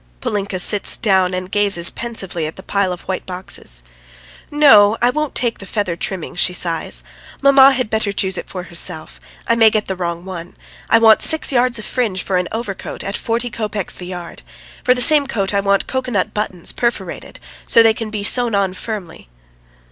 Polinka 0.19 0.57
sits 0.57 0.97
down 0.97 1.31
and 1.35 1.51
gazes 1.51 1.91
pensively 1.91 2.47
at 2.47 2.55
the 2.55 2.63
pile 2.63 2.91
of 2.91 3.01
white 3.01 3.23
boxes. 3.27 3.83
"No, 4.49 4.97
I 4.99 5.11
won't 5.11 5.35
take 5.35 5.59
the 5.59 5.67
feather 5.67 5.95
trimming," 5.95 6.33
she 6.35 6.53
sighs. 6.53 7.03
"Mamma 7.43 7.73
had 7.73 7.91
better 7.91 8.11
choose 8.11 8.35
it 8.35 8.49
for 8.49 8.63
herself; 8.63 9.19
I 9.47 9.53
may 9.53 9.69
get 9.69 9.85
the 9.87 9.95
wrong 9.95 10.25
one. 10.25 10.55
I 10.89 10.97
want 10.97 11.21
six 11.21 11.51
yards 11.51 11.77
of 11.77 11.85
fringe 11.85 12.23
for 12.23 12.37
an 12.37 12.47
overcoat, 12.51 13.03
at 13.03 13.15
forty 13.15 13.51
kopecks 13.51 13.95
the 13.95 14.07
yard. 14.07 14.41
For 14.83 14.95
the 14.95 15.01
same 15.01 15.27
coat 15.27 15.53
I 15.53 15.59
want 15.59 15.85
cocoa 15.85 16.09
nut 16.09 16.33
buttons, 16.33 16.71
perforated, 16.71 17.39
so 17.67 17.83
they 17.83 17.93
can 17.93 18.09
be 18.09 18.23
sown 18.23 18.55
on 18.55 18.73
firmly. 18.73 19.29